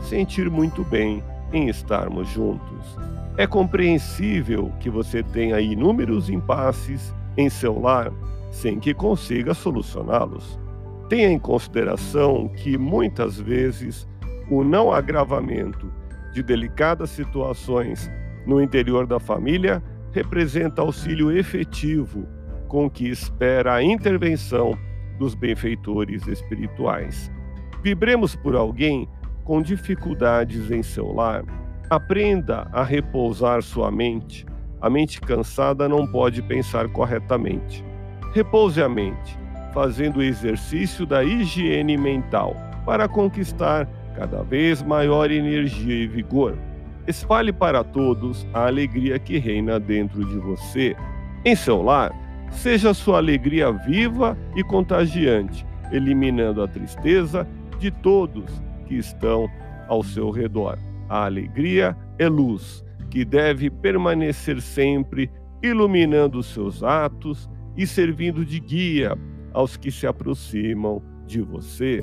[0.00, 2.96] sentir muito bem em estarmos juntos.
[3.36, 8.12] É compreensível que você tenha inúmeros impasses em seu lar
[8.50, 10.58] sem que consiga solucioná-los.
[11.08, 14.06] Tenha em consideração que muitas vezes
[14.50, 15.90] o não agravamento
[16.32, 18.10] de delicadas situações
[18.46, 19.82] no interior da família
[20.12, 22.26] representa auxílio efetivo
[22.66, 24.78] com que espera a intervenção
[25.18, 27.30] dos benfeitores espirituais.
[27.82, 29.08] Vibremos por alguém
[29.48, 31.42] com dificuldades em seu lar
[31.90, 34.44] Aprenda a repousar sua mente.
[34.78, 37.82] A mente cansada não pode pensar corretamente.
[38.34, 39.38] Repouse a mente,
[39.72, 42.54] fazendo o exercício da higiene mental
[42.84, 46.58] para conquistar cada vez maior energia e vigor.
[47.06, 50.94] Espalhe para todos a alegria que reina dentro de você.
[51.42, 52.12] Em seu lar,
[52.50, 59.48] seja sua alegria viva e contagiante, eliminando a tristeza de todos que estão
[59.86, 60.78] ao seu redor.
[61.08, 65.30] A alegria é luz que deve permanecer sempre
[65.62, 69.16] iluminando os seus atos e servindo de guia
[69.52, 72.02] aos que se aproximam de você.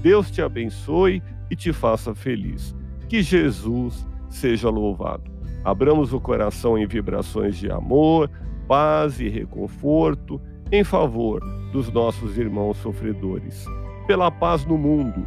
[0.00, 2.74] Deus te abençoe e te faça feliz.
[3.08, 5.30] Que Jesus seja louvado.
[5.64, 8.30] Abramos o coração em vibrações de amor,
[8.66, 10.40] paz e reconforto
[10.72, 11.40] em favor
[11.72, 13.64] dos nossos irmãos sofredores,
[14.06, 15.26] pela paz no mundo,